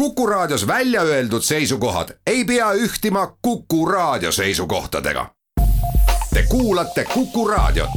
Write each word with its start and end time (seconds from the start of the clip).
Kuku 0.00 0.26
Raadios 0.26 0.66
välja 0.66 1.02
öeldud 1.02 1.42
seisukohad 1.42 2.08
ei 2.26 2.44
pea 2.44 2.72
ühtima 2.72 3.36
Kuku 3.42 3.86
Raadio 3.86 4.32
seisukohtadega. 4.32 5.30
Te 6.34 6.44
kuulate 6.48 7.04
Kuku 7.04 7.48
Raadiot. 7.48 7.90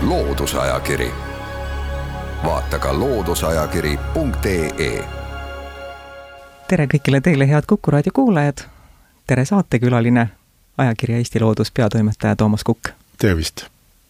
loodusajakiri, 0.00 1.10
vaata 2.44 2.78
ka 2.78 2.98
looduseajakiri.ee. 2.98 5.04
tere 6.68 6.86
kõigile 6.86 7.20
teile, 7.20 7.48
head 7.48 7.62
Kuku 7.66 7.90
Raadio 7.90 8.12
kuulajad. 8.14 8.58
tere 9.26 9.44
saatekülaline, 9.44 10.28
ajakirja 10.78 11.16
Eesti 11.16 11.40
Loodus 11.40 11.70
peatoimetaja 11.70 12.36
Toomas 12.36 12.64
Kukk. 12.64 12.88
tervist! 13.18 13.64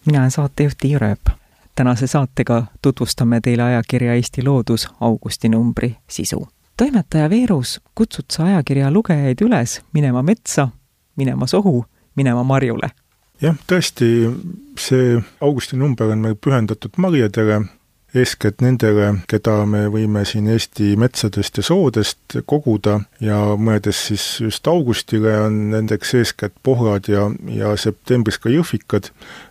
mina 0.05 0.19
olen 0.19 0.31
saatejuht 0.31 0.79
Tiia 0.79 0.99
Rööp 0.99 1.46
tänase 1.77 2.07
saatega 2.07 2.63
tutvustame 2.83 3.41
teile 3.41 3.63
ajakirja 3.63 4.15
Eesti 4.15 4.45
Loodus 4.45 4.89
augustinumbri 5.01 5.97
sisu. 6.09 6.49
toimetaja 6.77 7.31
Veerus, 7.31 7.81
kutsud 7.95 8.25
sa 8.33 8.45
ajakirja 8.45 8.91
lugejaid 8.91 9.41
üles 9.41 9.81
minema 9.93 10.23
metsa, 10.23 10.69
minema 11.17 11.47
sohu, 11.47 11.85
minema 12.17 12.43
marjule? 12.43 12.91
jah, 13.43 13.57
tõesti, 13.69 14.07
see 14.81 15.17
augustinumber 15.41 16.13
on 16.13 16.23
meil 16.25 16.37
pühendatud 16.41 16.97
marjadele, 16.97 17.61
eeskätt 18.17 18.63
nendele, 18.65 19.11
keda 19.29 19.59
me 19.69 19.83
võime 19.93 20.23
siin 20.25 20.49
Eesti 20.49 20.95
metsadest 20.97 21.61
ja 21.61 21.65
soodest 21.67 22.39
koguda 22.49 23.01
ja 23.21 23.39
mõeldes 23.61 24.01
siis 24.09 24.25
just 24.41 24.69
augustile, 24.73 25.35
on 25.45 25.59
nendeks 25.75 26.15
eeskätt 26.17 26.55
pohrad 26.63 27.11
ja, 27.13 27.27
ja 27.53 27.75
septembris 27.77 28.41
ka 28.41 28.53
jõhvikad, 28.53 29.11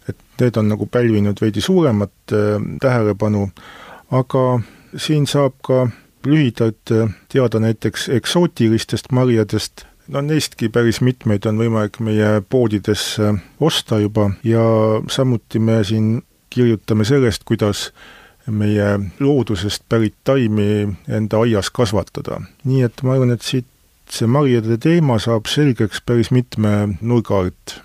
et 0.09 0.17
need 0.41 0.57
on 0.57 0.69
nagu 0.69 0.87
pälvinud 0.91 1.41
veidi 1.41 1.61
suuremat 1.61 2.33
äh, 2.33 2.61
tähelepanu, 2.81 3.49
aga 4.11 4.45
siin 4.97 5.27
saab 5.27 5.57
ka 5.65 5.87
lühidalt 6.25 6.91
äh, 6.91 7.09
teada 7.29 7.59
näiteks 7.59 8.09
eksootilistest 8.09 9.11
marjadest, 9.11 9.85
no 10.07 10.21
neistki 10.21 10.69
päris 10.69 11.01
mitmeid 11.01 11.45
on 11.49 11.59
võimalik 11.61 11.99
meie 11.99 12.41
poodides 12.49 13.07
äh, 13.19 13.39
osta 13.59 13.99
juba 13.99 14.31
ja 14.43 14.65
samuti 15.11 15.59
me 15.59 15.83
siin 15.83 16.21
kirjutame 16.49 17.05
sellest, 17.05 17.43
kuidas 17.45 17.89
meie 18.47 18.99
loodusest 19.19 19.83
pärit 19.89 20.15
taimi 20.23 20.95
enda 21.09 21.39
aias 21.41 21.71
kasvatada. 21.73 22.41
nii 22.63 22.83
et 22.85 23.01
ma 23.03 23.15
arvan, 23.15 23.33
et 23.33 23.41
siit 23.41 23.65
see 24.09 24.29
marjade 24.29 24.77
teema 24.81 25.17
saab 25.21 25.49
selgeks 25.49 26.01
päris 26.05 26.31
mitme 26.31 26.97
nurga 27.01 27.41
alt. 27.41 27.79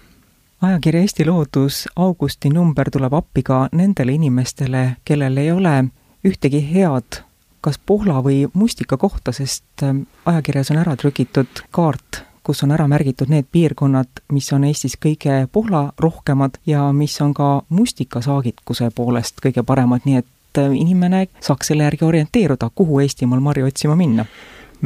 Ajakirja 0.62 1.00
Eesti 1.00 1.26
Loodus 1.26 1.88
augusti 1.96 2.50
number 2.50 2.90
tuleb 2.90 3.14
appi 3.14 3.42
ka 3.42 3.68
nendele 3.72 4.12
inimestele, 4.12 4.96
kellel 5.04 5.36
ei 5.36 5.52
ole 5.52 5.84
ühtegi 6.26 6.62
head 6.74 7.22
kas 7.60 7.78
pohla 7.86 8.22
või 8.24 8.46
mustika 8.54 8.96
kohta, 8.96 9.32
sest 9.32 9.84
ähm, 9.84 10.02
ajakirjas 10.24 10.70
on 10.72 10.80
ära 10.80 10.96
trükitud 10.96 11.64
kaart, 11.70 12.22
kus 12.42 12.62
on 12.64 12.72
ära 12.72 12.86
märgitud 12.88 13.28
need 13.28 13.50
piirkonnad, 13.52 14.22
mis 14.32 14.48
on 14.56 14.64
Eestis 14.64 14.96
kõige 14.96 15.42
pohlarohkemad 15.52 16.56
ja 16.66 16.86
mis 16.92 17.20
on 17.20 17.34
ka 17.36 17.62
mustikasaagikuse 17.68 18.90
poolest 18.96 19.44
kõige 19.44 19.64
paremad, 19.66 20.08
nii 20.08 20.22
et 20.22 20.28
et 20.50 20.58
äh, 20.58 20.72
inimene 20.74 21.28
saaks 21.40 21.70
selle 21.70 21.86
järgi 21.86 22.04
orienteeruda, 22.04 22.70
kuhu 22.74 23.00
Eestimaal 23.00 23.40
marju 23.40 23.66
otsima 23.66 23.96
minna 23.96 24.24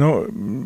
no 0.01 0.11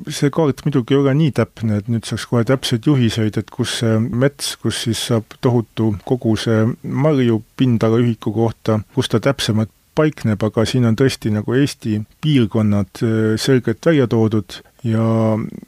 see 0.10 0.32
kaart 0.34 0.64
muidugi 0.66 0.96
ei 0.96 1.02
ole 1.02 1.16
nii 1.18 1.34
täpne, 1.40 1.80
et 1.80 1.90
nüüd 1.92 2.08
saaks 2.08 2.28
kohe 2.30 2.46
täpseid 2.48 2.88
juhiseid, 2.90 3.38
et 3.40 3.52
kus 3.54 3.80
see 3.82 3.98
mets, 4.00 4.56
kus 4.62 4.84
siis 4.86 5.02
saab 5.12 5.38
tohutu 5.42 5.94
koguse 6.08 6.62
marju 6.84 7.42
pindala 7.60 8.02
ühiku 8.02 8.34
kohta, 8.36 8.80
kus 8.96 9.12
ta 9.12 9.22
täpsemalt 9.24 9.72
paikneb, 10.00 10.42
aga 10.46 10.64
siin 10.70 10.88
on 10.88 10.96
tõesti 10.96 11.32
nagu 11.34 11.56
Eesti 11.58 11.98
piirkonnad 12.24 13.02
äh, 13.04 13.16
selgelt 13.42 13.86
välja 13.86 14.08
toodud. 14.08 14.62
Ja 14.88 15.04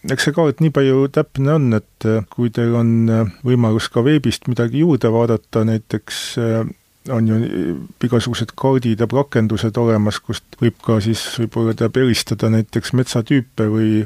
eks 0.08 0.30
see 0.30 0.36
kaart 0.38 0.62
nii 0.64 0.72
palju 0.72 1.10
täpne 1.12 1.58
on, 1.58 1.66
et 1.76 2.08
äh, 2.08 2.22
kui 2.32 2.54
teil 2.54 2.78
on 2.80 2.94
võimalus 3.44 3.90
ka 3.92 4.06
veebist 4.06 4.48
midagi 4.48 4.86
juurde 4.86 5.12
vaadata, 5.12 5.66
näiteks 5.68 6.22
on 7.10 7.28
ju 7.28 7.38
igasugused 8.04 8.54
kaardid 8.56 9.02
ja 9.02 9.08
rakendused 9.10 9.78
olemas, 9.78 10.20
kust 10.20 10.60
võib 10.62 10.78
ka 10.86 11.00
siis 11.02 11.24
võib-olla 11.40 11.74
teab 11.78 11.98
eristada 11.98 12.52
näiteks 12.54 12.94
metsatüüpe 12.98 13.68
või 13.72 14.06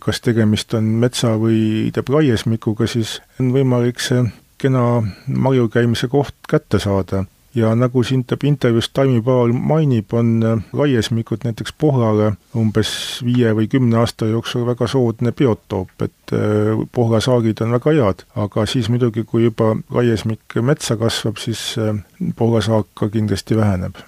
kas 0.00 0.22
tegemist 0.24 0.72
on 0.74 0.88
metsa 1.02 1.34
või 1.36 1.90
teab 1.92 2.08
raiesmikuga, 2.08 2.88
siis 2.88 3.18
on 3.40 3.52
võimalik 3.52 4.00
see 4.00 4.24
kena 4.62 5.02
marju 5.26 5.68
käimise 5.68 6.08
koht 6.08 6.34
kätte 6.48 6.80
saada 6.80 7.26
ja 7.54 7.74
nagu 7.74 8.02
siin 8.02 8.24
teeb 8.24 8.44
intervjuus 8.48 8.90
Taimi 8.94 9.20
Paal 9.22 9.52
mainib, 9.52 10.12
on 10.12 10.62
raiesmikud 10.72 11.44
näiteks 11.44 11.74
pohlale 11.78 12.32
umbes 12.56 12.92
viie 13.24 13.52
või 13.56 13.68
kümne 13.72 14.00
aasta 14.00 14.26
jooksul 14.30 14.66
väga 14.66 14.88
soodne 14.88 15.32
biotoop, 15.36 15.92
et 16.02 16.34
äh, 16.36 16.80
pohlasaagid 16.92 17.60
on 17.64 17.76
väga 17.76 17.96
head, 17.98 18.24
aga 18.36 18.66
siis 18.66 18.88
muidugi, 18.92 19.24
kui 19.28 19.44
juba 19.44 19.74
raiesmik 19.92 20.58
metsa 20.62 20.96
kasvab, 20.96 21.40
siis 21.42 21.74
äh, 21.78 21.94
pohlasaak 22.36 22.88
ka 22.94 23.08
kindlasti 23.12 23.56
väheneb. 23.56 24.00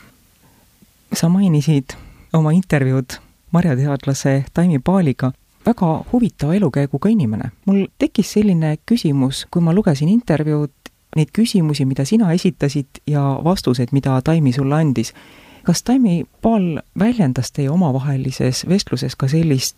sa 1.15 1.29
mainisid 1.29 1.95
oma 2.33 2.51
intervjuud 2.51 3.21
marjateadlase 3.53 4.45
Taimi 4.55 4.79
Paaliga 4.79 5.33
väga 5.67 6.05
huvitava 6.13 6.55
elukäiguga 6.55 7.09
inimene. 7.09 7.51
mul 7.67 7.87
tekkis 7.99 8.33
selline 8.33 8.77
küsimus, 8.87 9.47
kui 9.51 9.63
ma 9.63 9.75
lugesin 9.75 10.09
intervjuud 10.09 10.73
neid 11.17 11.31
küsimusi, 11.33 11.85
mida 11.85 12.05
sina 12.05 12.33
esitasid 12.33 13.03
ja 13.07 13.23
vastuseid, 13.45 13.89
mida 13.93 14.21
Taimi 14.23 14.53
sulle 14.53 14.75
andis. 14.75 15.15
kas 15.63 15.83
Taimi 15.83 16.25
Paal 16.43 16.81
väljendas 16.99 17.53
teie 17.53 17.71
omavahelises 17.71 18.67
vestluses 18.69 19.17
ka 19.17 19.29
sellist 19.29 19.77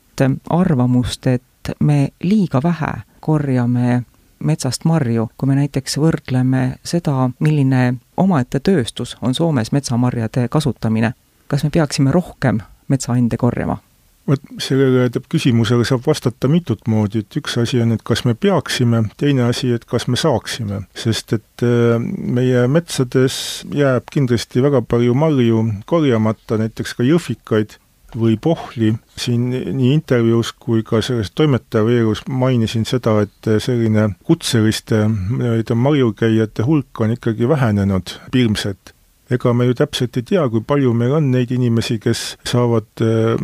arvamust, 0.50 1.26
et 1.26 1.42
me 1.80 2.08
liiga 2.22 2.60
vähe 2.62 2.92
korjame 3.20 4.02
metsast 4.38 4.84
marju, 4.84 5.30
kui 5.38 5.46
me 5.46 5.54
näiteks 5.54 5.98
võrdleme 5.98 6.78
seda, 6.84 7.30
milline 7.38 7.94
omaette 8.16 8.60
tööstus 8.60 9.16
on 9.22 9.34
Soomes 9.34 9.72
metsamarjade 9.72 10.48
kasutamine, 10.48 11.12
kas 11.48 11.64
me 11.64 11.70
peaksime 11.70 12.12
rohkem 12.12 12.60
metsaande 12.88 13.36
korjama? 13.36 13.78
Vot 14.26 14.42
sellele 14.62 15.06
küsimusele 15.30 15.86
saab 15.86 16.04
vastata 16.06 16.48
mitut 16.50 16.86
moodi, 16.90 17.22
et 17.22 17.38
üks 17.38 17.56
asi 17.62 17.80
on, 17.82 17.94
et 17.94 18.02
kas 18.06 18.24
me 18.26 18.34
peaksime, 18.34 19.04
teine 19.20 19.46
asi, 19.46 19.72
et 19.76 19.86
kas 19.88 20.08
me 20.08 20.18
saaksime. 20.20 20.82
sest 20.94 21.36
et 21.36 21.66
äh, 21.66 21.96
meie 22.00 22.66
metsades 22.68 23.64
jääb 23.74 24.10
kindlasti 24.12 24.62
väga 24.64 24.82
palju 24.82 25.14
marju 25.14 25.64
korjamata, 25.86 26.58
näiteks 26.62 26.96
ka 26.98 27.06
jõhvikaid 27.06 27.78
või 28.16 28.36
pohli, 28.40 28.94
siin 29.18 29.50
nii 29.50 29.92
intervjuus 29.92 30.52
kui 30.62 30.84
ka 30.86 31.02
selles 31.04 31.32
toimetaja 31.36 31.84
veerus 31.84 32.22
mainisin 32.28 32.86
seda, 32.88 33.18
et 33.26 33.50
selline 33.60 34.08
kutseliste 34.24 35.02
nii-öelda 35.10 35.76
marjukäijate 35.76 36.64
hulk 36.64 37.00
on 37.00 37.16
ikkagi 37.16 37.48
vähenenud 37.48 38.14
piirmselt 38.32 38.94
ega 39.30 39.52
me 39.52 39.66
ju 39.66 39.74
täpselt 39.74 40.16
ei 40.16 40.22
tea, 40.22 40.44
kui 40.48 40.62
palju 40.62 40.92
meil 40.94 41.16
on 41.18 41.30
neid 41.32 41.50
inimesi, 41.50 41.98
kes 42.02 42.36
saavad 42.46 43.02
äh, 43.02 43.34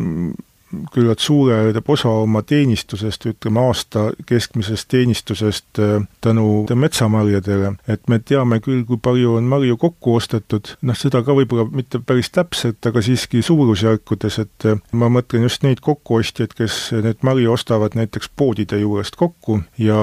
küllalt 0.93 1.19
suure 1.19 1.73
osa 1.93 2.09
oma 2.09 2.41
teenistusest, 2.41 3.25
ütleme 3.29 3.61
aasta 3.67 4.11
keskmisest 4.25 4.87
teenistusest 4.89 5.79
äh, 5.79 6.05
tänu 6.21 6.65
metsamarjadele. 6.75 7.73
et 7.87 8.07
me 8.09 8.19
teame 8.19 8.59
küll, 8.59 8.83
kui 8.85 8.97
palju 8.97 9.35
on 9.37 9.49
marju 9.49 9.77
kokku 9.77 10.15
ostetud, 10.15 10.73
noh 10.81 10.97
seda 10.97 11.23
ka 11.23 11.35
võib-olla 11.37 11.67
mitte 11.71 11.99
päris 11.99 12.31
täpselt, 12.33 12.85
aga 12.85 13.01
siiski 13.01 13.41
suurusjärkudes, 13.41 14.39
et 14.39 14.67
äh, 14.69 14.79
ma 14.91 15.09
mõtlen 15.13 15.45
just 15.47 15.63
neid 15.63 15.83
kokkuostjaid, 15.85 16.55
kes 16.57 16.79
neid 17.03 17.21
marju 17.21 17.53
ostavad 17.53 17.97
näiteks 17.99 18.31
poodide 18.35 18.79
juurest 18.81 19.17
kokku 19.19 19.61
ja 19.77 19.97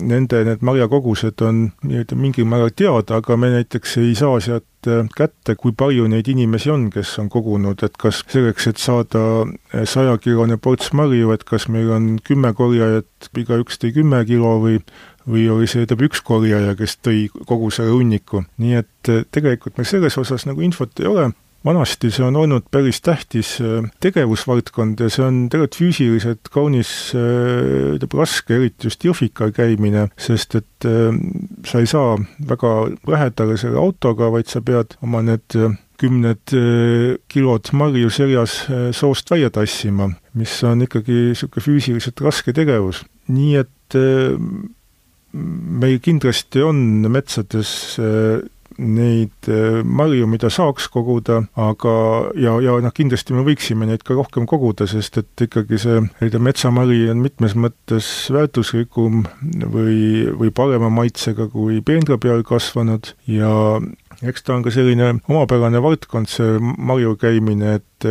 nende 0.00 0.44
need 0.44 0.62
marjakogused 0.62 1.42
on 1.42 1.66
nii-öelda 1.82 2.18
mingil 2.18 2.48
määral 2.48 2.72
teada, 2.76 3.20
aga 3.20 3.36
me 3.36 3.50
näiteks 3.58 3.98
ei 4.02 4.14
saa 4.18 4.38
sealt 4.40 4.66
kätte, 5.16 5.56
kui 5.60 5.72
palju 5.76 6.06
neid 6.10 6.28
inimesi 6.30 6.72
on, 6.74 6.88
kes 6.92 7.16
on 7.22 7.30
kogunud, 7.32 7.82
et 7.86 7.96
kas 8.00 8.22
selleks, 8.28 8.68
et 8.70 8.82
saada 8.82 9.24
äh, 9.44 9.84
sajakilone 9.88 10.58
ports 10.62 10.92
marju, 10.96 11.32
et 11.34 11.44
kas 11.48 11.68
meil 11.72 11.90
on 11.94 12.14
kümme 12.24 12.54
korjajat, 12.56 13.30
igaüks 13.40 13.80
tõi 13.82 13.94
kümme 13.96 14.24
kilo 14.28 14.58
või 14.62 14.78
või 15.24 15.46
oli 15.48 15.68
see, 15.70 15.86
ütleb, 15.86 16.02
üks 16.08 16.20
korjaja, 16.24 16.74
kes 16.76 16.98
tõi 17.00 17.28
kogu 17.48 17.70
selle 17.72 17.94
hunniku. 17.94 18.44
nii 18.60 18.74
et 18.82 19.12
äh, 19.12 19.24
tegelikult 19.32 19.78
meil 19.78 19.88
selles 19.88 20.18
osas 20.20 20.44
nagu 20.48 20.60
infot 20.64 21.00
ei 21.00 21.08
ole, 21.08 21.30
vanasti 21.64 22.10
see 22.12 22.24
on 22.26 22.36
olnud 22.36 22.66
päris 22.72 23.00
tähtis 23.04 23.56
äh, 23.62 23.86
tegevusvaldkond 24.04 25.00
ja 25.00 25.08
see 25.12 25.24
on 25.24 25.38
tegelikult 25.52 25.78
füüsiliselt 25.80 26.50
kaunis 26.52 26.90
äh, 27.16 27.94
ütleme, 27.96 28.20
raske, 28.20 28.58
eriti 28.58 28.90
just 28.90 29.04
Jõhvikal 29.04 29.54
käimine, 29.56 30.08
sest 30.20 30.58
et 30.60 30.88
äh, 30.88 31.16
sa 31.68 31.80
ei 31.80 31.88
saa 31.90 32.18
väga 32.50 32.74
lähedale 33.08 33.56
selle 33.60 33.80
autoga, 33.80 34.30
vaid 34.34 34.52
sa 34.52 34.62
pead 34.64 34.98
oma 35.04 35.24
need 35.24 35.58
kümned 36.00 36.50
kilod 37.30 37.68
marju 37.78 38.08
seljas 38.10 38.56
soost 38.98 39.30
välja 39.30 39.48
tassima, 39.54 40.08
mis 40.34 40.56
on 40.66 40.82
ikkagi 40.84 41.28
niisugune 41.30 41.62
füüsiliselt 41.62 42.20
raske 42.24 42.52
tegevus. 42.52 43.04
nii 43.30 43.54
et 43.60 43.96
meil 45.32 46.00
kindlasti 46.02 46.64
on 46.66 46.82
metsades 47.14 47.94
neid 48.78 49.48
äh, 49.50 49.80
marju, 49.84 50.26
mida 50.30 50.50
saaks 50.52 50.88
koguda, 50.92 51.42
aga 51.60 51.94
ja, 52.40 52.56
ja 52.64 52.76
noh, 52.82 52.94
kindlasti 52.94 53.36
me 53.36 53.44
võiksime 53.46 53.88
neid 53.88 54.04
ka 54.06 54.16
rohkem 54.16 54.48
koguda, 54.50 54.88
sest 54.90 55.20
et 55.20 55.46
ikkagi 55.46 55.80
see 55.80 56.00
nii-öelda 56.04 56.42
metsamari 56.42 57.00
on 57.12 57.22
mitmes 57.24 57.56
mõttes 57.58 58.08
väärtuslikum 58.34 59.24
või, 59.74 59.98
või 60.34 60.52
parema 60.54 60.90
maitsega 60.92 61.48
kui 61.52 61.80
peenra 61.84 62.18
peal 62.20 62.44
kasvanud 62.46 63.14
ja 63.30 63.80
eks 64.24 64.46
ta 64.46 64.56
on 64.56 64.64
ka 64.66 64.72
selline 64.74 65.16
omapärane 65.28 65.82
valdkond, 65.84 66.30
see 66.30 66.58
marju 66.60 67.16
käimine, 67.20 67.80
et 67.80 68.08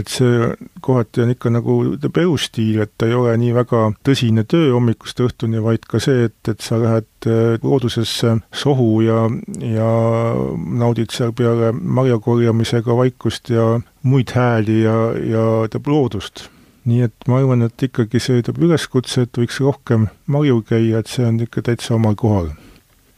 et 0.00 0.10
see 0.10 0.50
kohati 0.84 1.24
on 1.24 1.32
ikka 1.34 1.52
nagu 1.52 1.76
teeb 2.00 2.20
elustiil, 2.22 2.80
et 2.84 2.92
ta 2.98 3.08
ei 3.08 3.16
ole 3.16 3.34
nii 3.40 3.52
väga 3.56 3.82
tõsine 4.06 4.44
töö 4.48 4.72
hommikust 4.74 5.20
õhtuni, 5.24 5.62
vaid 5.64 5.84
ka 5.88 6.00
see, 6.02 6.28
et, 6.30 6.38
et 6.50 6.64
sa 6.64 6.78
lähed 6.80 7.28
äh, 7.28 7.58
loodusesse 7.62 8.36
sohu 8.62 9.02
ja, 9.06 9.26
ja 9.64 9.90
naudid 10.56 11.12
seal 11.14 11.34
peale 11.36 11.72
marja 11.72 12.18
korjamisega 12.22 12.96
vaikust 12.96 13.52
ja 13.52 13.74
muid 14.02 14.32
hääli 14.36 14.82
ja, 14.84 14.96
ja 15.20 15.44
loodust. 15.86 16.48
Nii 16.88 17.04
et 17.04 17.28
ma 17.28 17.38
arvan, 17.40 17.66
et 17.66 17.82
ikkagi 17.84 18.20
see 18.22 18.40
teeb 18.42 18.58
üleskutse, 18.64 19.26
et 19.26 19.38
võiks 19.38 19.60
rohkem 19.60 20.08
marju 20.30 20.62
käia, 20.64 21.02
et 21.02 21.12
see 21.12 21.26
on 21.28 21.40
ikka 21.44 21.62
täitsa 21.66 21.94
omal 21.98 22.16
kohal. 22.16 22.50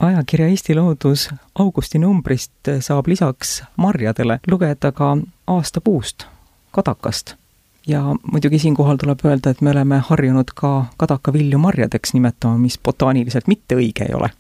Ajakirja 0.03 0.49
Eesti 0.51 0.75
Loodus 0.75 1.29
augusti 1.63 2.01
numbrist 2.03 2.73
saab 2.83 3.07
lisaks 3.07 3.61
marjadele 3.79 4.41
lugeda 4.51 4.91
ka 4.93 5.15
aastapuust 5.47 6.27
kadakast. 6.73 7.35
ja 7.87 8.03
muidugi 8.33 8.59
siinkohal 8.59 8.97
tuleb 8.97 9.25
öelda, 9.27 9.51
et 9.51 9.61
me 9.61 9.71
oleme 9.71 9.99
harjunud 10.09 10.53
ka 10.55 10.87
kadakavilju 10.97 11.59
marjadeks 11.59 12.15
nimetama, 12.15 12.59
mis 12.59 12.79
botaaniliselt 12.79 13.49
mitte 13.51 13.75
õige 13.75 14.07
ei 14.09 14.15
ole. 14.15 14.31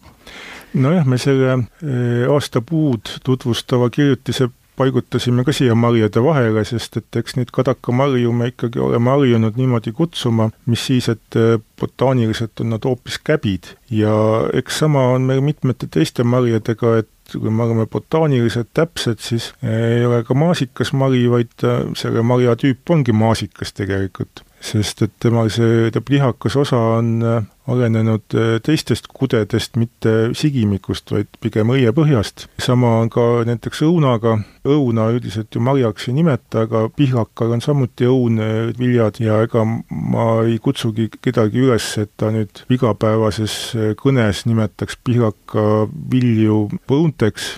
nojah, 0.74 1.06
me 1.06 1.18
selle 1.18 1.52
eh, 1.52 2.26
aastapuud 2.30 3.18
tutvustava 3.24 3.90
kirjutise 3.90 4.48
paigutasime 4.76 5.44
ka 5.44 5.52
siia 5.52 5.74
marjade 5.74 6.22
vahele, 6.24 6.64
sest 6.64 6.96
et 6.96 7.20
eks 7.20 7.36
neid 7.36 7.52
kadakamarju 7.54 8.32
me 8.32 8.48
ikkagi 8.52 8.80
oleme 8.80 9.12
harjunud 9.12 9.58
niimoodi 9.60 9.92
kutsuma, 9.96 10.48
mis 10.66 10.86
siis, 10.88 11.08
et 11.12 11.38
eh, 11.38 11.58
botaaniliselt 11.80 12.64
on 12.64 12.72
nad 12.74 12.88
hoopis 12.88 13.18
käbid. 13.24 13.74
ja 13.90 14.14
eks 14.52 14.78
sama 14.84 15.08
on 15.12 15.28
meil 15.28 15.40
mitmete 15.44 15.86
teiste 15.86 16.24
marjadega, 16.24 16.96
et 17.02 17.10
kui 17.40 17.50
me 17.50 17.66
oleme 17.66 17.86
botaaniliselt 17.90 18.70
täpsed, 18.74 19.20
siis 19.22 19.50
ei 19.62 20.04
ole 20.06 20.22
ka 20.28 20.36
maasikasmari, 20.38 21.26
vaid 21.32 21.66
äh, 21.66 21.84
selle 21.98 22.24
marja 22.26 22.56
tüüp 22.60 22.94
ongi 22.94 23.14
maasikas 23.16 23.74
tegelikult 23.76 24.44
sest 24.62 25.02
et 25.02 25.12
temal 25.22 25.50
see 25.52 25.90
lihakas 26.08 26.56
osa 26.60 26.78
on 26.98 27.16
äh, 27.26 27.42
arenenud 27.70 28.34
äh, 28.34 28.56
teistest 28.62 29.08
kudedest, 29.10 29.76
mitte 29.78 30.32
sigimikust, 30.38 31.10
vaid 31.14 31.30
pigem 31.42 31.70
õiepõhjast. 31.74 32.46
sama 32.62 32.96
on 33.00 33.10
ka 33.12 33.24
näiteks 33.48 33.82
õunaga, 33.86 34.36
õuna 34.66 35.08
üldiselt 35.14 35.54
ju 35.54 35.62
marjaks 35.62 36.08
ei 36.08 36.16
nimeta, 36.20 36.66
aga 36.66 36.84
pihlakal 36.96 37.54
on 37.56 37.64
samuti 37.64 38.06
õunviljad 38.06 39.18
ja 39.22 39.40
ega 39.46 39.64
ma 39.90 40.28
ei 40.46 40.58
kutsugi 40.62 41.08
kedagi 41.20 41.62
üles, 41.66 41.88
et 42.02 42.12
ta 42.16 42.30
nüüd 42.34 42.64
igapäevases 42.72 43.58
äh, 43.74 43.92
kõnes 43.98 44.46
nimetaks 44.46 44.98
pihlaka 45.04 45.88
vilju 46.12 46.64
õunteks 46.90 47.52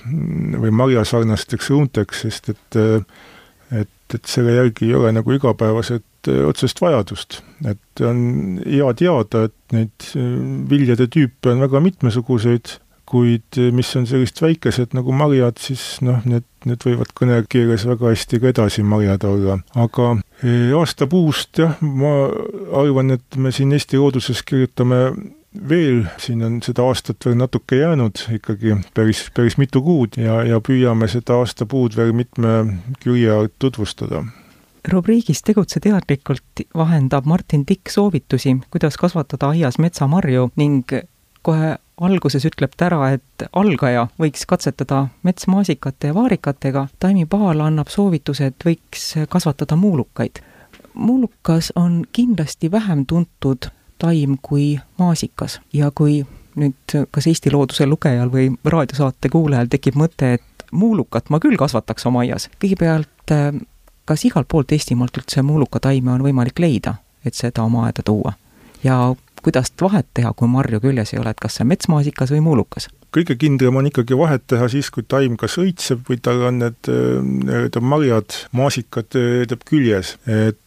või 0.61 0.73
marjasarnasteks 0.83 1.73
õunteks, 1.75 2.25
sest 2.25 2.53
et 2.55 2.83
et, 4.15 4.21
et 4.21 4.31
selle 4.31 4.55
järgi 4.57 4.89
ei 4.89 4.99
ole 4.99 5.13
nagu 5.13 5.35
igapäevaselt 5.35 6.07
Eh, 6.29 6.45
otsest 6.49 6.81
vajadust. 6.81 7.43
et 7.69 8.01
on 8.01 8.61
hea 8.65 8.89
teada, 8.97 9.45
et 9.49 9.75
neid 9.75 10.07
eh, 10.17 10.33
viljade 10.71 11.07
tüüpe 11.13 11.53
on 11.53 11.61
väga 11.65 11.81
mitmesuguseid, 11.85 12.79
kuid 13.09 13.59
eh, 13.61 13.71
mis 13.75 13.91
on 13.99 14.07
sellised 14.09 14.41
väikesed 14.41 14.97
nagu 14.97 15.13
marjad, 15.13 15.59
siis 15.61 16.01
noh, 16.05 16.23
need, 16.29 16.47
need 16.65 16.85
võivad 16.87 17.13
kõnekeeles 17.19 17.85
väga 17.91 18.15
hästi 18.15 18.41
ka 18.41 18.53
edasi 18.55 18.87
marjad 18.89 19.27
olla. 19.29 19.59
aga 19.77 20.15
aastapuust 20.81 21.61
jah, 21.61 21.77
ma 21.85 22.15
arvan, 22.81 23.19
et 23.19 23.41
me 23.41 23.53
siin 23.53 23.77
Eesti 23.77 24.01
looduses 24.01 24.41
kirjutame 24.49 25.11
veel, 25.69 26.05
siin 26.19 26.43
on 26.45 26.61
seda 26.63 26.83
aastat 26.83 27.25
veel 27.27 27.37
natuke 27.39 27.79
jäänud 27.79 28.25
ikkagi 28.39 28.77
päris, 28.95 29.27
päris 29.35 29.59
mitu 29.59 29.83
kuud 29.83 30.19
ja, 30.19 30.43
ja 30.47 30.61
püüame 30.61 31.09
seda 31.11 31.39
aastapuud 31.43 31.97
veel 31.97 32.13
mitme 32.13 32.57
alt 33.35 33.55
tutvustada 33.59 34.25
rubriigis 34.89 35.43
Tegutse 35.43 35.81
teadlikult 35.81 36.65
vahendab 36.77 37.25
Martin 37.25 37.65
Tikk 37.67 37.89
soovitusi, 37.89 38.57
kuidas 38.71 38.97
kasvatada 39.01 39.49
aias 39.55 39.79
metsamarju 39.79 40.51
ning 40.61 40.85
kohe 41.43 41.77
alguses 42.01 42.45
ütleb 42.49 42.75
ta 42.77 42.89
ära, 42.89 43.01
et 43.15 43.47
algaja 43.53 44.09
võiks 44.21 44.47
katsetada 44.49 45.07
metsmaasikate 45.23 46.11
ja 46.11 46.17
vaarikatega, 46.17 46.89
Taimi 47.01 47.27
Paal 47.27 47.63
annab 47.63 47.93
soovituse, 47.93 48.51
et 48.51 48.67
võiks 48.67 49.15
kasvatada 49.29 49.77
muulukaid. 49.77 50.43
muulukas 50.95 51.73
on 51.77 52.05
kindlasti 52.13 52.71
vähem 52.71 53.07
tuntud 53.07 53.71
taim 54.05 54.39
kui 54.43 54.75
maasikas 55.01 55.61
ja 55.73 55.91
kui 55.95 56.21
nüüd 56.61 56.97
kas 57.11 57.27
Eesti 57.31 57.53
Looduse 57.53 57.87
lugejal 57.89 58.31
või 58.31 58.51
raadiosaate 58.65 59.31
kuulajal 59.33 59.71
tekib 59.73 59.97
mõte, 59.99 60.37
et 60.39 60.67
muulukat 60.75 61.31
ma 61.31 61.41
küll 61.43 61.59
kasvataks 61.59 62.07
oma 62.11 62.23
aias, 62.23 62.49
kõigepealt 62.63 63.35
kas 64.05 64.25
igalt 64.29 64.49
poolt 64.51 64.73
Eestimaalt 64.77 65.17
üldse 65.19 65.43
muulukataime 65.43 66.13
on 66.15 66.25
võimalik 66.27 66.61
leida, 66.61 66.99
et 67.25 67.35
seda 67.35 67.65
oma 67.65 67.89
aeda 67.89 68.05
tuua? 68.07 68.35
ja 68.85 69.15
kuidas 69.45 69.73
vahet 69.81 70.07
teha, 70.17 70.33
kui 70.37 70.49
marju 70.49 70.81
küljes 70.81 71.15
ei 71.15 71.21
ole, 71.21 71.33
et 71.33 71.41
kas 71.41 71.57
see 71.57 71.65
on 71.65 71.73
metsmaasikas 71.73 72.33
või 72.35 72.43
muulukas? 72.45 72.89
kõige 73.15 73.37
kindlam 73.39 73.79
on 73.79 73.89
ikkagi 73.89 74.17
vahet 74.19 74.43
teha 74.51 74.67
siis, 74.73 74.91
kui 74.91 75.05
taim 75.07 75.37
kas 75.41 75.55
õitseb 75.63 76.03
või 76.09 76.19
tal 76.23 76.43
on 76.49 76.61
need 76.65 76.91
nii-öelda 76.91 77.83
marjad, 77.85 78.37
maasikad 78.53 79.11
tähendab 79.15 79.63
küljes, 79.69 80.17
et 80.27 80.59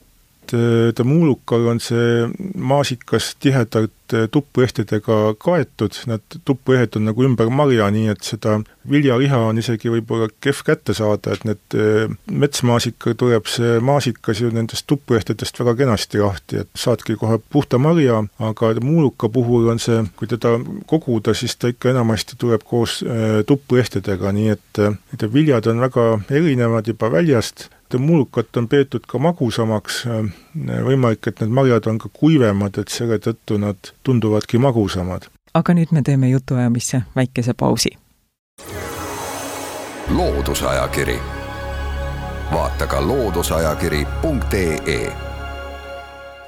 et 0.56 1.04
muulukal 1.06 1.68
on 1.74 1.80
see 1.84 2.28
maasikas 2.56 3.36
tihedalt 3.40 3.94
tuppuehtedega 4.32 5.36
kaetud, 5.40 5.96
nad 6.08 6.22
tuppuehed 6.46 6.96
on 6.96 7.08
nagu 7.10 7.24
ümber 7.28 7.50
marja, 7.52 7.90
nii 7.92 8.08
et 8.14 8.24
seda 8.24 8.58
viljaliha 8.88 9.40
on 9.50 9.60
isegi 9.60 9.92
võib-olla 9.92 10.30
kehv 10.44 10.64
kätte 10.68 10.96
saada, 10.98 11.36
et 11.36 11.44
need 11.48 11.76
eh, 11.76 12.14
metsmaasikal 12.32 13.18
tuleb 13.20 13.50
see 13.52 13.78
maasikas 13.84 14.42
ju 14.44 14.52
nendest 14.56 14.88
tuppuehtedest 14.88 15.60
väga 15.60 15.76
kenasti 15.84 16.24
lahti, 16.24 16.64
et 16.64 16.72
saadki 16.76 17.18
kohe 17.20 17.40
puhta 17.52 17.80
marja, 17.82 18.24
aga 18.40 18.74
muuluka 18.82 19.30
puhul 19.34 19.68
on 19.74 19.82
see, 19.84 20.04
kui 20.16 20.32
teda 20.32 20.56
koguda, 20.88 21.36
siis 21.36 21.58
ta 21.58 21.72
ikka 21.74 21.92
enamasti 21.92 22.40
tuleb 22.40 22.64
koos 22.68 23.02
eh, 23.04 23.42
tuppuehtedega, 23.48 24.32
nii 24.32 24.54
et 24.56 24.84
need 24.88 25.28
viljad 25.34 25.68
on 25.68 25.84
väga 25.84 26.12
erinevad 26.32 26.88
juba 26.88 27.12
väljast 27.12 27.68
muulukat 27.98 28.58
on 28.58 28.68
peetud 28.68 29.02
ka 29.08 29.20
magusamaks, 29.20 30.06
võimalik, 30.86 31.28
et 31.28 31.40
need 31.42 31.52
marjad 31.54 31.88
on 31.88 31.98
ka 31.98 32.10
kuivemad, 32.14 32.78
et 32.78 32.88
selle 32.92 33.20
tõttu 33.24 33.58
nad 33.62 33.78
tunduvadki 34.04 34.58
magusamad. 34.58 35.22
aga 35.54 35.74
nüüd 35.74 35.88
me 35.92 36.02
teeme 36.02 36.30
jutuajamisse 36.30 37.02
väikese 37.16 37.54
pausi. 37.54 37.90
loodusajakiri, 40.10 41.20
vaata 42.52 42.88
ka 42.88 43.08
looduseajakiri.ee 43.08 45.14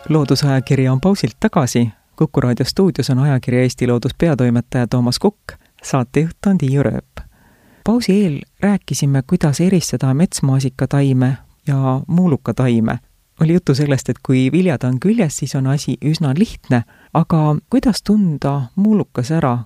loodusajakiri 0.09 0.89
on 0.89 1.01
pausilt 1.01 1.35
tagasi, 1.39 1.89
Kuku 2.15 2.41
raadio 2.41 2.65
stuudios 2.65 3.09
on 3.09 3.19
ajakirja 3.19 3.61
Eesti 3.61 3.87
Loodus 3.87 4.11
peatoimetaja 4.17 4.87
Toomas 4.87 5.19
Kukk, 5.19 5.51
saatejuht 5.83 6.45
on 6.47 6.57
Tiiu 6.57 6.83
Rööp 6.83 7.28
pausi 7.83 8.23
eel 8.23 8.39
rääkisime, 8.59 9.23
kuidas 9.27 9.61
eristada 9.61 10.13
metsmaasikataime 10.13 11.37
ja 11.67 12.01
muulukataime. 12.07 12.99
oli 13.41 13.53
juttu 13.53 13.75
sellest, 13.75 14.09
et 14.09 14.17
kui 14.23 14.51
viljad 14.51 14.83
on 14.83 14.99
küljes, 14.99 15.37
siis 15.37 15.55
on 15.55 15.67
asi 15.67 15.97
üsna 16.05 16.33
lihtne, 16.37 16.83
aga 17.13 17.55
kuidas 17.69 18.03
tunda 18.03 18.61
muulukas 18.75 19.31
ära, 19.31 19.57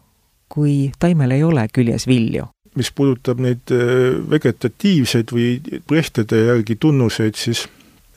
kui 0.49 0.91
taimel 0.99 1.31
ei 1.31 1.43
ole 1.43 1.67
küljes 1.73 2.07
vilju? 2.07 2.45
mis 2.75 2.91
puudutab 2.91 3.39
neid 3.39 3.69
äh, 3.71 4.17
vegetatiivseid 4.29 5.29
või 5.31 5.61
lehtede 5.91 6.39
järgi 6.45 6.75
tunnuseid, 6.75 7.35
siis 7.37 7.67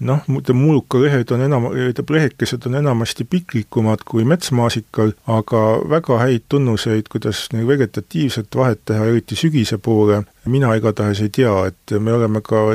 noh, 0.01 0.23
muulukarehed 0.53 1.31
on 1.31 1.41
enam, 1.41 1.69
lehekesed 2.11 2.67
on 2.67 2.75
enamasti 2.75 3.25
piklikumad 3.25 4.05
kui 4.05 4.25
metsmaasikal, 4.29 5.13
aga 5.27 5.63
väga 5.91 6.19
häid 6.21 6.47
tunnuseid, 6.49 7.09
kuidas 7.13 7.47
neil 7.53 7.69
vegetatiivset 7.69 8.57
vahet 8.57 8.83
teha, 8.85 9.07
eriti 9.07 9.37
sügise 9.37 9.79
poole, 9.79 10.23
mina 10.47 10.75
igatahes 10.79 11.21
ei 11.25 11.33
tea, 11.33 11.55
et 11.71 11.97
me 11.99 12.13
oleme 12.13 12.43
ka 12.45 12.67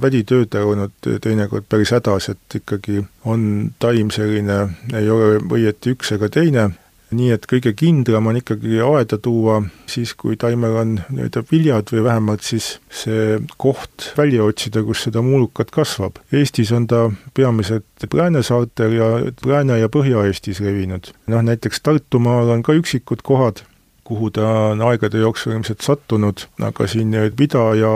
välitööde 0.00 0.64
olnud 0.64 1.10
teinekord 1.22 1.68
päris 1.68 1.92
hädas, 1.94 2.30
et 2.32 2.60
ikkagi 2.62 3.04
on 3.24 3.72
taim 3.78 4.10
selline, 4.10 4.62
ei 4.94 5.10
ole 5.10 5.36
õieti 5.42 5.96
üks 5.96 6.14
ega 6.16 6.30
teine 6.32 6.70
nii 7.12 7.30
et 7.34 7.46
kõige 7.50 7.72
kindlam 7.76 8.26
on 8.30 8.38
ikkagi 8.40 8.80
aeda 8.84 9.18
tuua 9.22 9.60
siis, 9.90 10.14
kui 10.18 10.36
taimel 10.40 10.76
on 10.80 10.94
nii-öelda 11.08 11.44
viljad 11.50 11.92
või 11.92 12.04
vähemalt 12.06 12.44
siis 12.46 12.76
see 12.90 13.38
koht 13.60 14.12
välja 14.18 14.44
otsida, 14.44 14.82
kus 14.86 15.04
seda 15.06 15.22
muulukat 15.24 15.72
kasvab. 15.74 16.20
Eestis 16.32 16.72
on 16.72 16.86
ta 16.90 17.08
peamiselt 17.34 17.86
Prääne 18.10 18.42
saartel 18.42 18.96
ja 18.98 19.10
Prääne- 19.42 19.78
ja 19.78 19.88
Põhja-Eestis 19.88 20.60
levinud. 20.60 21.12
noh, 21.26 21.42
näiteks 21.42 21.80
Tartumaal 21.80 22.48
on 22.48 22.62
ka 22.62 22.72
üksikud 22.72 23.22
kohad, 23.22 23.62
kuhu 24.04 24.30
ta 24.30 24.48
on 24.72 24.82
aegade 24.82 25.18
jooksul 25.18 25.52
ilmselt 25.52 25.80
sattunud, 25.80 26.46
aga 26.60 26.86
siin 26.86 27.14
Ida- 27.14 27.74
ja 27.78 27.92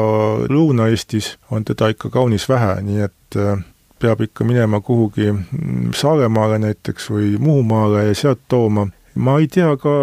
Lõuna-Eestis 0.48 1.36
on 1.50 1.64
teda 1.64 1.88
ikka 1.88 2.10
kaunis 2.10 2.48
vähe, 2.48 2.80
nii 2.82 3.00
et 3.00 3.36
äh, 3.36 3.64
peab 3.98 4.20
ikka 4.20 4.44
minema 4.44 4.80
kuhugi 4.80 5.32
mm, 5.32 5.92
Saaremaale 5.96 6.58
näiteks 6.58 7.10
või 7.10 7.36
Muhumaale 7.38 8.06
ja 8.10 8.14
sealt 8.14 8.44
tooma. 8.48 8.86
Ma 9.16 9.38
ei 9.40 9.48
tea 9.48 9.70
ka 9.80 9.94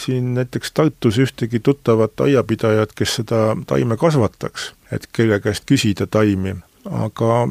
siin 0.00 0.34
näiteks 0.34 0.72
Tartus 0.74 1.18
ühtegi 1.22 1.60
tuttavat 1.62 2.20
aiapidajat, 2.20 2.92
kes 2.98 3.20
seda 3.20 3.54
taime 3.66 3.96
kasvataks, 3.96 4.72
et 4.92 5.06
kelle 5.12 5.40
käest 5.40 5.66
küsida 5.70 6.06
taimi. 6.10 6.56
Aga, 6.80 7.42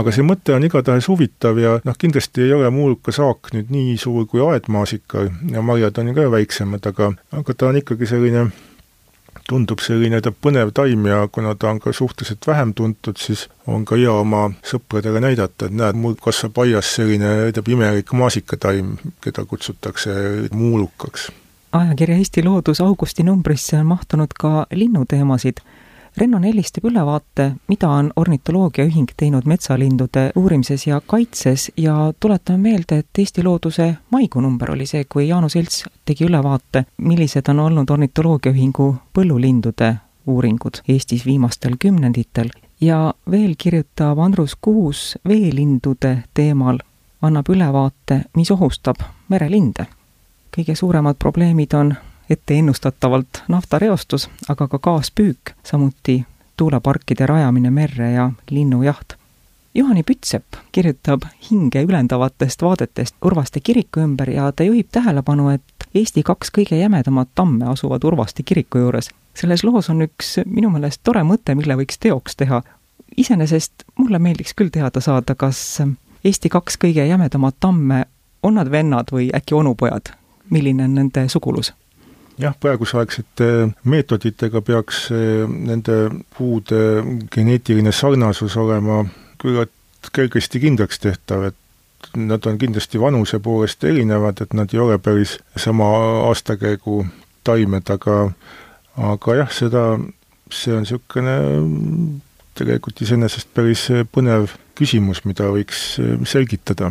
aga 0.00 0.12
see 0.16 0.24
mõte 0.24 0.54
on 0.56 0.64
igatahes 0.64 1.10
huvitav 1.10 1.58
ja 1.60 1.74
noh, 1.84 1.96
kindlasti 2.00 2.46
ei 2.46 2.54
ole 2.56 2.70
muuluka 2.72 3.12
saak 3.12 3.50
nüüd 3.52 3.68
nii 3.68 3.98
suur 4.00 4.24
kui 4.30 4.40
aedmaasikal 4.40 5.28
ja 5.52 5.60
marjad 5.62 6.00
on 6.00 6.08
ju 6.08 6.14
ka 6.16 6.24
väiksemad, 6.32 6.88
aga, 6.88 7.10
aga 7.36 7.54
ta 7.54 7.68
on 7.68 7.82
ikkagi 7.82 8.08
selline 8.08 8.46
tundub 9.48 9.80
selline 9.82 10.20
ta 10.24 10.32
põnev 10.32 10.72
taim 10.76 11.06
ja 11.08 11.22
kuna 11.32 11.54
ta 11.56 11.70
on 11.72 11.80
ka 11.80 11.92
suhteliselt 11.92 12.46
vähem 12.46 12.74
tuntud, 12.76 13.16
siis 13.16 13.46
on 13.66 13.84
ka 13.88 13.96
hea 13.96 14.12
oma 14.12 14.48
sõpradele 14.66 15.22
näidata, 15.24 15.68
et 15.68 15.76
näed, 15.76 15.98
mul 15.98 16.16
kasvab 16.20 16.60
aias 16.64 16.92
selline, 16.98 17.32
ütleb 17.50 17.72
imelik 17.72 18.12
maasikataim, 18.12 18.96
keda 19.24 19.44
kutsutakse 19.48 20.14
muulukaks. 20.52 21.30
ajakirja 21.72 22.16
Eesti 22.16 22.44
Loodus 22.44 22.80
augusti 22.80 23.22
numbrisse 23.22 23.80
on 23.80 23.86
mahtunud 23.86 24.32
ka 24.40 24.66
linnuteemasid 24.70 25.64
Renno 26.18 26.38
Nellistab 26.38 26.84
ülevaate, 26.84 27.52
mida 27.68 27.88
on 27.88 28.08
ornitoloogiaühing 28.16 29.12
teinud 29.16 29.44
metsalindude 29.46 30.32
uurimises 30.36 30.86
ja 30.86 31.00
kaitses 31.06 31.68
ja 31.76 32.12
tuletame 32.20 32.58
meelde, 32.58 32.98
et 32.98 33.18
Eesti 33.18 33.44
Looduse 33.44 33.96
maikuu 34.10 34.42
number 34.42 34.72
oli 34.72 34.86
see, 34.86 35.04
kui 35.04 35.28
Jaanus 35.28 35.56
Elts 35.56 35.84
tegi 36.04 36.26
ülevaate, 36.26 36.84
millised 36.96 37.50
on 37.52 37.60
olnud 37.60 37.90
ornitoloogiaühingu 37.94 38.88
põllulindude 39.14 39.92
uuringud 40.26 40.82
Eestis 40.88 41.22
viimastel 41.26 41.78
kümnenditel 41.78 42.50
ja 42.80 43.14
veel 43.30 43.54
kirjutab 43.58 44.18
Andrus 44.18 44.56
Kuus 44.60 45.18
veelindude 45.28 46.16
teemal, 46.34 46.82
annab 47.22 47.46
ülevaate, 47.48 48.24
mis 48.34 48.50
ohustab 48.50 49.06
merelinde. 49.28 49.86
kõige 50.56 50.74
suuremad 50.74 51.14
probleemid 51.18 51.74
on 51.74 51.94
etteennustatavalt 52.30 53.42
naftareostus, 53.48 54.30
aga 54.48 54.68
ka 54.68 54.78
kaaspüük, 54.78 55.50
samuti 55.64 56.26
tuuleparkide 56.56 57.26
rajamine 57.26 57.70
merre 57.70 58.10
ja 58.12 58.30
linnujaht. 58.50 59.14
Juhani 59.74 60.02
Pütsepp 60.02 60.44
kirjutab 60.72 61.22
hinge 61.50 61.82
ülendavatest 61.82 62.62
vaadetest 62.62 63.14
Urvaste 63.24 63.60
kiriku 63.60 64.00
ümber 64.00 64.30
ja 64.30 64.52
ta 64.52 64.64
juhib 64.64 64.88
tähelepanu, 64.92 65.48
et 65.48 65.62
Eesti 65.94 66.22
kaks 66.22 66.50
kõige 66.58 66.76
jämedamat 66.80 67.28
tamme 67.34 67.68
asuvad 67.68 68.04
Urvaste 68.04 68.42
kiriku 68.42 68.78
juures. 68.78 69.10
selles 69.34 69.64
loos 69.64 69.90
on 69.90 70.02
üks 70.02 70.40
minu 70.46 70.70
meelest 70.70 71.00
tore 71.04 71.22
mõte, 71.22 71.54
mille 71.54 71.76
võiks 71.76 71.98
teoks 72.00 72.36
teha. 72.36 72.62
iseenesest 73.16 73.72
mulle 73.96 74.18
meeldiks 74.18 74.54
küll 74.54 74.68
teada 74.68 75.00
saada, 75.00 75.34
kas 75.34 75.82
Eesti 76.24 76.48
kaks 76.48 76.78
kõige 76.84 77.06
jämedamat 77.06 77.54
tamme 77.60 78.06
on 78.42 78.54
nad 78.54 78.70
vennad 78.70 79.12
või 79.12 79.30
äkki 79.34 79.54
onupojad, 79.54 80.10
milline 80.50 80.84
on 80.84 80.94
nende 80.94 81.28
sugulus 81.28 81.72
jah, 82.38 82.54
praegusaegsete 82.60 83.48
meetoditega 83.84 84.62
peaks 84.62 85.08
nende 85.48 85.98
puude 86.36 86.82
geneetiline 87.34 87.92
sarnasus 87.92 88.56
olema 88.56 89.02
küllalt 89.42 89.74
kergesti 90.14 90.60
kindlaks 90.62 91.00
tehtav, 91.02 91.48
et 91.50 92.10
nad 92.16 92.46
on 92.46 92.58
kindlasti 92.58 93.00
vanuse 93.00 93.40
poolest 93.42 93.84
erinevad, 93.84 94.40
et 94.42 94.54
nad 94.54 94.70
ei 94.74 94.80
ole 94.80 94.98
päris 95.02 95.38
sama 95.56 95.88
aastakäigu 96.28 97.04
taimed, 97.44 97.90
aga 97.90 98.30
aga 98.98 99.34
jah, 99.42 99.52
seda, 99.54 99.82
see 100.50 100.74
on 100.74 100.82
niisugune 100.86 101.36
tegelikult 102.58 103.02
iseenesest 103.04 103.52
päris 103.54 103.84
põnev 104.14 104.50
küsimus, 104.78 105.22
mida 105.26 105.50
võiks 105.54 105.98
selgitada. 106.26 106.90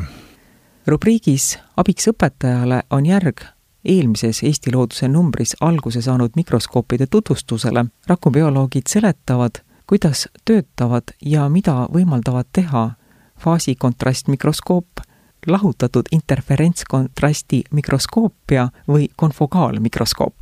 rubriigis 0.88 1.58
Abiks 1.78 2.08
õpetajale 2.12 2.84
on 2.92 3.06
järg 3.06 3.44
eelmises 3.88 4.44
Eesti 4.44 4.76
Looduse 4.76 5.08
numbris 5.08 5.56
alguse 5.62 6.02
saanud 6.02 6.30
mikroskoopide 6.36 7.08
tutvustusele 7.08 7.86
rakubioloogid 8.08 8.88
seletavad, 8.90 9.64
kuidas 9.88 10.28
töötavad 10.46 11.04
ja 11.26 11.50
mida 11.50 11.88
võimaldavad 11.94 12.46
teha 12.54 12.92
faasikontrastmikroskoop, 13.40 14.88
lahutatud 15.48 16.06
interferentskontrasti 16.12 17.64
mikroskoopia 17.72 18.70
või 18.88 19.08
konfogaalmikroskoop. 19.16 20.36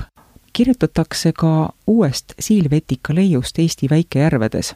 kirjutatakse 0.53 1.33
ka 1.33 1.69
uuest 1.87 2.33
siilvetika 2.39 3.15
leiust 3.15 3.59
Eesti 3.59 3.89
väikejärvedes. 3.89 4.75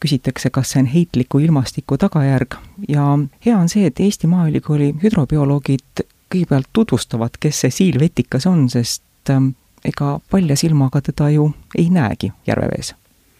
küsitakse, 0.00 0.50
kas 0.50 0.70
see 0.70 0.80
on 0.80 0.86
heitliku 0.86 1.38
ilmastiku 1.38 1.96
tagajärg 1.96 2.54
ja 2.88 3.18
hea 3.46 3.58
on 3.58 3.68
see, 3.68 3.86
et 3.86 4.00
Eesti 4.00 4.26
Maaülikooli 4.26 4.94
hüdrobioloogid 5.02 6.04
kõigepealt 6.34 6.72
tutvustavad, 6.74 7.38
kes 7.40 7.64
see 7.64 7.78
siilvetikas 7.82 8.48
on, 8.50 8.66
sest 8.72 9.32
ähm, 9.32 9.54
ega 9.84 10.18
palja 10.30 10.56
silmaga 10.58 11.02
teda 11.04 11.30
ju 11.30 11.52
ei 11.78 11.88
näegi 11.90 12.32
järvevees. 12.46 12.94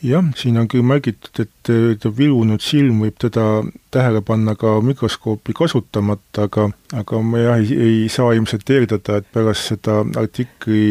jah, 0.04 0.24
siin 0.36 0.58
on 0.60 0.66
küll 0.68 0.84
märgitud, 0.84 1.38
et 1.40 1.70
äh, 1.72 1.94
ta 1.96 2.10
vilunud 2.12 2.60
silm 2.60 2.98
võib 3.00 3.14
teda 3.22 3.44
tähele 3.94 4.20
panna 4.20 4.52
ka 4.60 4.74
mikroskoopi 4.84 5.54
kasutamata, 5.56 6.44
aga 6.44 6.66
aga 6.92 7.20
ma 7.24 7.40
jah, 7.40 7.62
ei, 7.62 7.78
ei 7.86 8.10
saa 8.12 8.34
ilmselt 8.36 8.68
eeldada, 8.74 9.16
et 9.22 9.30
pärast 9.32 9.70
seda 9.72 10.02
artikli 10.20 10.82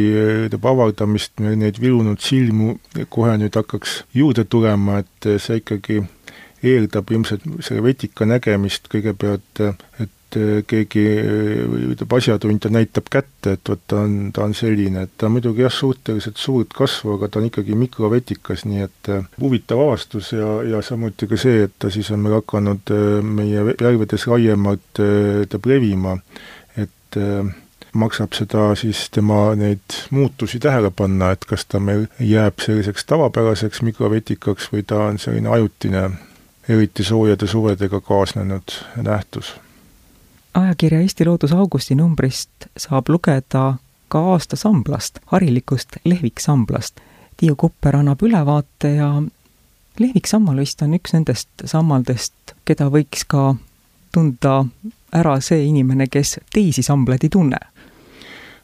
äh, 0.50 0.58
avaldamist 0.58 1.38
neid 1.46 1.78
vilunud 1.84 2.26
silmu 2.26 2.80
kohe 3.14 3.38
nüüd 3.38 3.54
hakkaks 3.62 4.02
juurde 4.18 4.48
tulema, 4.50 5.04
et 5.06 5.30
äh, 5.30 5.38
see 5.38 5.62
ikkagi 5.62 6.02
eeldab 6.64 7.12
ilmselt 7.12 7.46
selle 7.62 7.84
vetika 7.86 8.26
nägemist 8.26 8.90
kõigepealt, 8.90 9.62
et 10.34 10.42
äh, 10.42 10.64
keegi 10.68 11.04
ütleb, 11.94 12.14
asjatundja 12.18 12.72
näitab 12.74 13.10
kätte, 13.12 13.56
et 13.56 13.70
vot 13.70 13.82
ta 13.88 14.04
on, 14.04 14.32
ta 14.34 14.46
on 14.48 14.54
selline, 14.58 15.06
et 15.06 15.16
ta 15.18 15.30
muidugi 15.32 15.64
jah, 15.66 15.74
suhteliselt 15.74 16.38
suurt 16.42 16.74
kasvu, 16.76 17.18
aga 17.18 17.30
ta 17.30 17.42
on 17.42 17.50
ikkagi 17.50 17.78
mikrovetikas, 17.78 18.66
nii 18.70 18.86
et 18.86 19.12
äh, 19.14 19.26
huvitav 19.42 19.82
avastus 19.86 20.34
ja, 20.34 20.62
ja 20.68 20.82
samuti 20.86 21.30
ka 21.30 21.40
see, 21.40 21.68
et 21.68 21.76
ta 21.80 21.92
siis 21.94 22.12
on 22.14 22.24
meil 22.24 22.40
hakanud 22.40 22.94
meie 23.24 23.66
järvedes 23.80 24.28
laiemalt 24.32 25.02
teab 25.50 25.68
levima, 25.70 26.18
et 26.80 27.20
maksab 27.94 28.34
seda 28.34 28.72
siis 28.80 29.06
tema 29.14 29.54
neid 29.60 29.98
muutusi 30.14 30.60
tähele 30.62 30.90
panna, 30.96 31.32
et 31.34 31.46
kas 31.50 31.68
ta 31.70 31.82
meil 31.84 32.08
jääb 32.20 32.64
selliseks 32.64 33.06
tavapäraseks 33.10 33.84
mikrovetikaks 33.86 34.72
või 34.74 34.86
ta 34.88 35.06
on 35.12 35.22
selline 35.22 35.52
ajutine, 35.54 36.08
eriti 36.70 37.04
soojade 37.06 37.48
suvedega 37.52 38.00
kaasnenud 38.02 38.80
nähtus 39.04 39.54
ajakirja 40.54 41.02
Eesti 41.02 41.26
Loodus 41.26 41.52
augusti 41.52 41.96
numbrist 41.96 42.68
saab 42.78 43.10
lugeda 43.10 43.74
ka 44.08 44.20
aastasamblast, 44.34 45.20
harilikust 45.26 45.98
lehviksamblast. 46.06 47.00
Tiiu 47.38 47.56
Kupper 47.56 47.96
annab 47.96 48.22
ülevaate 48.22 48.96
ja 48.96 49.10
lehviksammal 50.00 50.62
vist 50.62 50.82
on 50.82 50.94
üks 50.94 51.14
nendest 51.14 51.66
sammaldest, 51.66 52.56
keda 52.66 52.90
võiks 52.94 53.26
ka 53.28 53.56
tunda 54.14 54.66
ära 55.14 55.40
see 55.42 55.66
inimene, 55.66 56.08
kes 56.08 56.40
teisi 56.54 56.86
samblaid 56.86 57.26
ei 57.26 57.34
tunne 57.34 57.60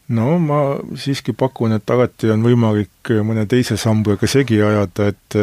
no 0.09 0.37
ma 0.41 0.59
siiski 0.97 1.33
pakun, 1.37 1.75
et 1.77 1.89
alati 1.89 2.31
on 2.33 2.41
võimalik 2.45 3.11
mõne 3.25 3.45
teise 3.49 3.77
sambaga 3.77 4.27
segi 4.27 4.57
ajada, 4.61 5.11
et 5.13 5.37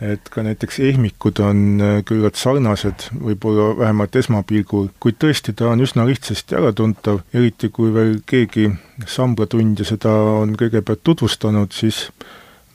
et 0.00 0.28
ka 0.32 0.42
näiteks 0.44 0.78
ehmikud 0.90 1.40
on 1.40 1.60
äh, 1.80 1.98
küllalt 2.04 2.36
sarnased, 2.36 3.08
võib-olla 3.16 3.70
vähemalt 3.78 4.16
esmapilgul, 4.20 4.90
kuid 5.00 5.16
tõesti, 5.22 5.54
ta 5.56 5.70
on 5.72 5.84
üsna 5.84 6.04
lihtsasti 6.08 6.58
äratuntav, 6.58 7.22
eriti 7.32 7.70
kui 7.72 7.94
veel 7.94 8.18
keegi 8.28 8.68
samblatundja 9.08 9.88
seda 9.88 10.12
on 10.42 10.56
kõigepealt 10.60 11.04
tutvustanud, 11.06 11.72
siis 11.72 12.06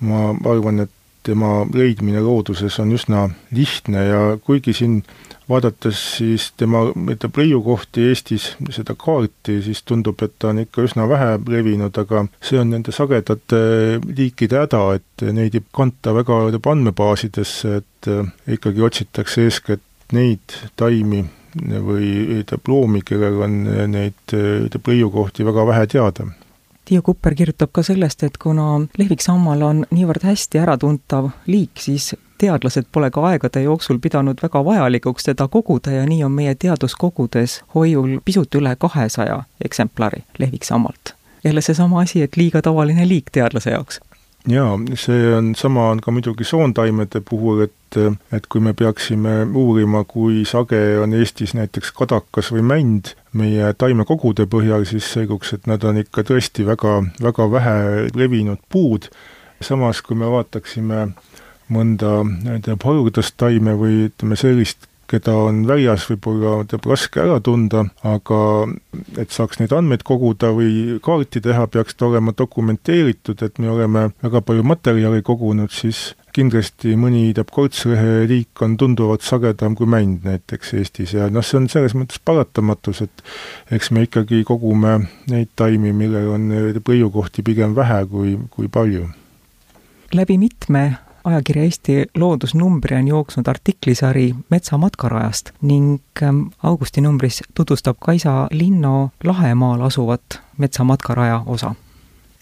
ma 0.02 0.32
arvan, 0.50 0.88
et 0.88 0.96
tema 1.24 1.66
leidmine 1.74 2.22
looduses 2.24 2.80
on 2.82 2.94
üsna 2.96 3.28
lihtne 3.56 4.06
ja 4.06 4.22
kuigi 4.46 4.74
siin 4.74 5.02
vaadates 5.52 6.00
siis 6.18 6.48
tema, 6.58 6.84
ütleb, 6.96 7.38
leiukohti 7.42 8.08
Eestis, 8.10 8.52
seda 8.72 8.96
kaarti, 9.00 9.60
siis 9.66 9.84
tundub, 9.88 10.22
et 10.24 10.38
ta 10.40 10.52
on 10.52 10.62
ikka 10.64 10.86
üsna 10.86 11.08
vähe 11.12 11.36
levinud, 11.52 11.98
aga 12.04 12.26
see 12.44 12.62
on 12.62 12.72
nende 12.72 12.94
sagedate 12.96 13.62
liikide 14.08 14.64
häda, 14.64 14.84
et 15.00 15.26
neid 15.36 15.58
ei 15.58 15.66
kanta 15.76 16.16
väga, 16.16 16.44
andmebaasidesse, 16.72 17.76
et 17.82 18.12
äh, 18.12 18.32
ikkagi 18.56 18.88
otsitakse 18.88 19.48
eeskätt 19.48 20.16
neid 20.16 20.60
taimi 20.80 21.26
või 21.52 22.12
ütleb, 22.40 22.68
loomi, 22.72 23.02
kellel 23.04 23.42
on 23.44 23.58
neid, 23.92 24.20
ütleb, 24.32 24.88
leiukohti 24.88 25.48
väga 25.48 25.68
vähe 25.68 25.90
teada 25.92 26.30
Tiiu 26.92 27.02
Kupper 27.02 27.36
kirjutab 27.36 27.70
ka 27.72 27.84
sellest, 27.88 28.24
et 28.24 28.36
kuna 28.38 28.82
lehviksammal 29.00 29.62
on 29.64 29.78
niivõrd 29.96 30.26
hästi 30.28 30.60
äratuntav 30.60 31.30
liik, 31.48 31.80
siis 31.80 32.10
teadlased 32.44 32.90
pole 32.92 33.08
ka 33.16 33.24
aegade 33.30 33.62
jooksul 33.64 34.02
pidanud 34.04 34.44
väga 34.44 34.60
vajalikuks 34.68 35.30
teda 35.30 35.48
koguda 35.48 35.94
ja 35.96 36.04
nii 36.04 36.26
on 36.28 36.36
meie 36.36 36.56
teaduskogudes 36.60 37.62
hoiul 37.76 38.18
pisut 38.26 38.60
üle 38.60 38.76
kahesaja 38.76 39.40
eksemplari 39.64 40.26
lehviksammalt. 40.40 41.16
jälle 41.44 41.62
seesama 41.62 42.02
asi, 42.02 42.22
et 42.22 42.36
liiga 42.38 42.62
tavaline 42.62 43.08
liik 43.08 43.32
teadlase 43.32 43.72
jaoks 43.72 44.02
jaa, 44.50 44.78
see 44.96 45.34
on, 45.36 45.54
sama 45.56 45.90
on 45.92 46.02
ka 46.02 46.12
muidugi 46.12 46.48
soontaimede 46.48 47.22
puhul, 47.28 47.66
et 47.68 47.78
et 48.32 48.46
kui 48.48 48.62
me 48.64 48.72
peaksime 48.74 49.34
uurima, 49.58 50.06
kui 50.08 50.46
sage 50.48 50.80
on 51.04 51.12
Eestis 51.14 51.52
näiteks 51.58 51.92
kadakas 51.92 52.54
või 52.56 52.64
mänd 52.64 53.10
meie 53.36 53.74
taimekogude 53.76 54.46
põhjal, 54.48 54.86
siis 54.88 55.10
selguks, 55.12 55.52
et 55.58 55.68
nad 55.68 55.84
on 55.84 56.00
ikka 56.00 56.24
tõesti 56.30 56.64
väga, 56.68 57.02
väga 57.20 57.50
vähe 57.52 57.76
levinud 58.16 58.64
puud, 58.72 59.10
samas 59.60 60.00
kui 60.06 60.16
me 60.16 60.30
vaataksime 60.32 61.10
mõnda, 61.72 62.22
ma 62.24 62.56
ei 62.56 62.64
tea, 62.64 62.80
haruldast 62.80 63.36
taime 63.40 63.76
või 63.80 64.06
ütleme, 64.08 64.40
sellist 64.40 64.88
keda 65.12 65.36
on 65.48 65.66
väljas 65.68 66.06
võib-olla 66.10 66.62
teeb 66.70 66.86
raske 66.90 67.22
ära 67.24 67.40
tunda, 67.44 67.84
aga 68.08 68.40
et 69.20 69.34
saaks 69.34 69.60
neid 69.60 69.74
andmeid 69.76 70.06
koguda 70.08 70.52
või 70.56 70.98
kaarti 71.04 71.44
teha, 71.44 71.68
peaks 71.72 71.98
ta 71.98 72.08
olema 72.08 72.34
dokumenteeritud, 72.38 73.44
et 73.44 73.60
me 73.60 73.72
oleme 73.74 74.08
väga 74.24 74.42
palju 74.48 74.66
materjali 74.68 75.24
kogunud, 75.28 75.72
siis 75.76 76.12
kindlasti 76.36 76.96
mõni 77.00 77.26
teab 77.36 77.52
kortsrehe 77.52 78.26
liik 78.30 78.62
on 78.64 78.78
tunduvalt 78.80 79.26
sagedam 79.26 79.76
kui 79.76 79.90
mänd 79.90 80.26
näiteks 80.28 80.74
Eestis 80.80 81.16
ja 81.18 81.28
noh, 81.34 81.44
see 81.46 81.60
on 81.60 81.68
selles 81.72 81.96
mõttes 81.98 82.22
paratamatus, 82.24 83.04
et 83.06 83.24
eks 83.76 83.92
me 83.92 84.06
ikkagi 84.08 84.44
kogume 84.48 84.98
neid 85.32 85.52
taimi, 85.60 85.92
millel 85.96 86.32
on 86.38 86.50
põiukohti 86.88 87.44
pigem 87.46 87.76
vähe 87.76 88.04
kui, 88.12 88.38
kui 88.54 88.72
palju. 88.72 89.10
läbi 90.16 90.38
mitme 90.40 90.86
ajakirja 91.24 91.64
Eesti 91.64 92.06
loodusnumbri 92.18 92.96
on 92.98 93.08
jooksnud 93.08 93.48
artiklisari 93.48 94.36
Metsa 94.50 94.78
matkarajast 94.78 95.52
ning 95.62 96.00
ähm, 96.24 96.42
augusti 96.64 97.02
numbris 97.02 97.42
tutvustab 97.54 97.98
Kaisa 98.00 98.48
Linno 98.52 99.12
Lahemaal 99.24 99.82
asuvat 99.82 100.42
Metsa 100.58 100.84
matkaraja 100.84 101.44
osa. 101.46 101.76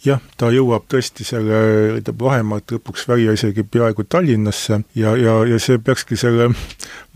Jah, 0.06 0.22
ta 0.38 0.48
jõuab 0.48 0.86
tõesti 0.88 1.26
selle, 1.28 1.58
ütleb 2.00 2.22
Lahemaalt 2.24 2.72
lõpuks 2.72 3.04
välja 3.08 3.34
isegi 3.36 3.66
peaaegu 3.68 4.06
Tallinnasse 4.08 4.82
ja, 4.96 5.16
ja, 5.20 5.42
ja 5.44 5.60
see 5.60 5.80
peakski 5.84 6.16
selle 6.16 6.54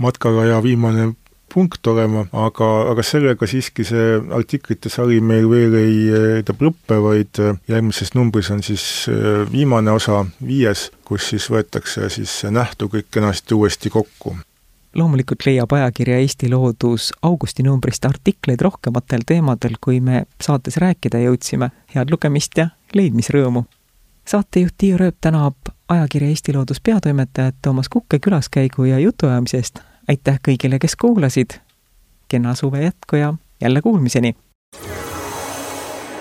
matkaraja 0.03 0.59
viimane 0.63 1.13
punkt 1.53 1.87
olema, 1.87 2.25
aga, 2.33 2.69
aga 2.91 3.03
sellega 3.05 3.47
siiski 3.49 3.85
see 3.87 4.17
artiklite 4.33 4.89
sari 4.89 5.19
meil 5.21 5.49
veel 5.51 5.75
ei 5.77 5.97
tähendab 6.13 6.63
lõppe, 6.67 6.97
vaid 7.03 7.39
äh, 7.39 7.59
järgmises 7.67 8.13
numbris 8.15 8.49
on 8.51 8.63
siis 8.63 9.07
äh, 9.09 9.43
viimane 9.51 9.91
osa, 9.91 10.25
viies, 10.45 10.89
kus 11.05 11.29
siis 11.29 11.49
võetakse 11.51 12.09
siis 12.09 12.31
see 12.41 12.51
nähtu 12.51 12.89
kõik 12.91 13.11
kenasti 13.11 13.55
uuesti 13.55 13.89
kokku 13.89 14.35
loomulikult 14.93 15.45
leiab 15.47 15.71
ajakirja 15.73 16.19
Eesti 16.21 16.51
Loodus 16.51 17.11
augusti 17.25 17.63
numbrist 17.65 18.05
artikleid 18.05 18.61
rohkematel 18.61 19.23
teemadel, 19.25 19.79
kui 19.81 19.97
me 20.01 20.25
saates 20.41 20.77
rääkida 20.77 21.17
jõudsime. 21.23 21.71
head 21.95 22.11
lugemist 22.11 22.57
ja 22.57 22.67
leidmisrõõmu! 22.93 23.65
saatejuht 24.25 24.75
Tiiu 24.77 24.97
Rööp 24.97 25.17
tänab 25.21 25.55
ajakirja 25.89 26.29
Eesti 26.29 26.53
Loodus 26.53 26.81
peatoimetajat 26.81 27.55
Toomas 27.61 27.89
Kukke 27.89 28.19
külaskäigu 28.19 28.85
ja 28.85 28.99
jutuajamise 28.99 29.57
eest 29.57 29.81
aitäh 30.07 30.39
kõigile, 30.47 30.79
kes 30.79 30.95
kuulasid. 30.95 31.49
kena 32.27 32.55
suve 32.55 32.83
jätku 32.83 33.15
ja 33.15 33.33
jälle 33.61 33.81
kuulmiseni. 33.81 34.35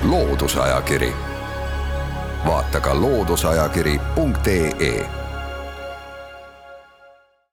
loodusajakiri, 0.03 1.13
vaata 2.47 2.81
ka 2.81 3.01
looduseajakiri.ee 3.01 5.22